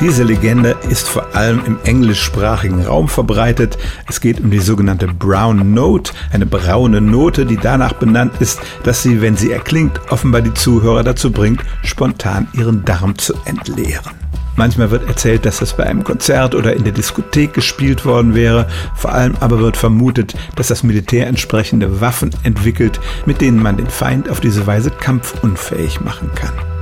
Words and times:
Diese 0.00 0.24
Legende 0.24 0.76
ist 0.90 1.08
vor 1.08 1.34
allem 1.34 1.62
im 1.64 1.78
englischsprachigen 1.84 2.84
Raum 2.84 3.08
verbreitet. 3.08 3.78
Es 4.06 4.20
geht 4.20 4.40
um 4.40 4.50
die 4.50 4.58
sogenannte 4.58 5.06
Brown 5.06 5.72
Note, 5.72 6.12
eine 6.32 6.44
braune 6.44 7.00
Note, 7.00 7.46
die 7.46 7.56
danach 7.56 7.94
benannt 7.94 8.34
ist, 8.40 8.60
dass 8.84 9.02
sie, 9.02 9.22
wenn 9.22 9.38
sie 9.38 9.52
erklingt, 9.52 9.98
offenbar 10.10 10.42
die 10.42 10.52
Zuhörer 10.52 11.02
dazu 11.02 11.32
bringt, 11.32 11.62
spontan 11.82 12.46
ihren 12.52 12.84
Darm 12.84 13.16
zu 13.16 13.32
entleeren. 13.46 14.12
Manchmal 14.56 14.90
wird 14.90 15.08
erzählt, 15.08 15.46
dass 15.46 15.58
das 15.58 15.76
bei 15.76 15.84
einem 15.84 16.04
Konzert 16.04 16.54
oder 16.54 16.74
in 16.74 16.84
der 16.84 16.92
Diskothek 16.92 17.54
gespielt 17.54 18.04
worden 18.04 18.34
wäre. 18.34 18.66
Vor 18.94 19.12
allem 19.12 19.34
aber 19.40 19.60
wird 19.60 19.78
vermutet, 19.78 20.34
dass 20.56 20.68
das 20.68 20.82
Militär 20.82 21.26
entsprechende 21.26 22.02
Waffen 22.02 22.30
entwickelt, 22.42 23.00
mit 23.24 23.40
denen 23.40 23.62
man 23.62 23.78
den 23.78 23.88
Feind 23.88 24.28
auf 24.28 24.40
diese 24.40 24.66
Weise 24.66 24.90
kampfunfähig 24.90 26.00
machen 26.02 26.30
kann. 26.34 26.75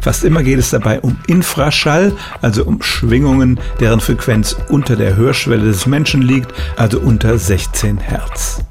Fast 0.00 0.24
immer 0.24 0.42
geht 0.42 0.58
es 0.58 0.70
dabei 0.70 1.00
um 1.00 1.18
Infraschall, 1.26 2.12
also 2.40 2.64
um 2.64 2.82
Schwingungen, 2.82 3.60
deren 3.80 4.00
Frequenz 4.00 4.56
unter 4.68 4.96
der 4.96 5.16
Hörschwelle 5.16 5.64
des 5.64 5.86
Menschen 5.86 6.22
liegt, 6.22 6.52
also 6.76 7.00
unter 7.00 7.38
16 7.38 7.98
Hertz. 7.98 8.64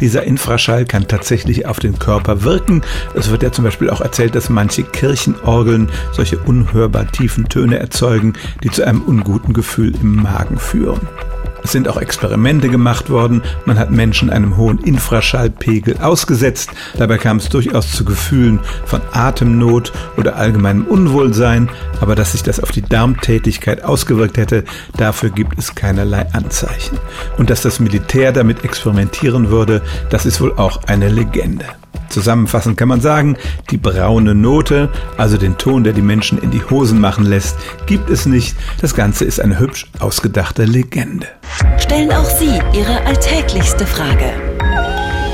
Dieser 0.00 0.24
Infraschall 0.24 0.84
kann 0.84 1.08
tatsächlich 1.08 1.66
auf 1.66 1.78
den 1.78 1.98
Körper 1.98 2.44
wirken. 2.44 2.82
Es 3.14 3.30
wird 3.30 3.42
ja 3.42 3.50
zum 3.50 3.64
Beispiel 3.64 3.88
auch 3.88 4.02
erzählt, 4.02 4.34
dass 4.34 4.50
manche 4.50 4.82
Kirchenorgeln 4.82 5.88
solche 6.12 6.38
unhörbar 6.38 7.10
tiefen 7.10 7.48
Töne 7.48 7.78
erzeugen, 7.78 8.34
die 8.62 8.70
zu 8.70 8.86
einem 8.86 9.02
unguten 9.02 9.54
Gefühl 9.54 9.94
im 10.00 10.16
Magen 10.16 10.58
führen. 10.58 11.00
Es 11.66 11.72
sind 11.72 11.88
auch 11.88 11.96
Experimente 11.96 12.68
gemacht 12.68 13.10
worden. 13.10 13.42
Man 13.64 13.76
hat 13.76 13.90
Menschen 13.90 14.30
einem 14.30 14.56
hohen 14.56 14.78
Infraschallpegel 14.78 15.96
ausgesetzt. 15.98 16.70
Dabei 16.96 17.18
kam 17.18 17.38
es 17.38 17.48
durchaus 17.48 17.90
zu 17.90 18.04
Gefühlen 18.04 18.60
von 18.84 19.00
Atemnot 19.10 19.92
oder 20.16 20.36
allgemeinem 20.36 20.86
Unwohlsein. 20.86 21.68
Aber 22.00 22.14
dass 22.14 22.32
sich 22.32 22.44
das 22.44 22.60
auf 22.60 22.70
die 22.70 22.82
Darmtätigkeit 22.82 23.82
ausgewirkt 23.82 24.36
hätte, 24.36 24.62
dafür 24.96 25.30
gibt 25.30 25.58
es 25.58 25.74
keinerlei 25.74 26.32
Anzeichen. 26.32 26.98
Und 27.36 27.50
dass 27.50 27.62
das 27.62 27.80
Militär 27.80 28.30
damit 28.30 28.62
experimentieren 28.62 29.50
würde, 29.50 29.82
das 30.08 30.24
ist 30.24 30.40
wohl 30.40 30.52
auch 30.52 30.84
eine 30.84 31.08
Legende. 31.08 31.64
Zusammenfassend 32.16 32.78
kann 32.78 32.88
man 32.88 33.02
sagen, 33.02 33.36
die 33.70 33.76
braune 33.76 34.34
Note, 34.34 34.88
also 35.18 35.36
den 35.36 35.58
Ton, 35.58 35.84
der 35.84 35.92
die 35.92 36.00
Menschen 36.00 36.38
in 36.38 36.50
die 36.50 36.62
Hosen 36.70 36.98
machen 36.98 37.26
lässt, 37.26 37.58
gibt 37.84 38.08
es 38.08 38.24
nicht. 38.24 38.56
Das 38.80 38.94
Ganze 38.94 39.26
ist 39.26 39.38
eine 39.38 39.58
hübsch 39.58 39.86
ausgedachte 39.98 40.64
Legende. 40.64 41.26
Stellen 41.76 42.10
auch 42.10 42.24
Sie 42.24 42.58
Ihre 42.72 43.04
alltäglichste 43.04 43.86
Frage 43.86 44.32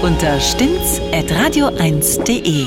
unter 0.02 0.40
stimmtz.radio1.de. 0.40 2.66